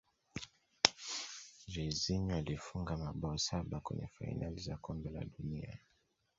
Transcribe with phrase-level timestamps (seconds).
[1.71, 5.79] jairzinho alifunga mabao saba kwenye fainali za kombe la dunia